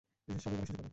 সবাই 0.27 0.53
বলার 0.53 0.67
সুযোগ 0.67 0.77
পাবে! 0.77 0.89